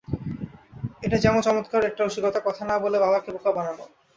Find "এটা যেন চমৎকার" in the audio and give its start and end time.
1.03-1.81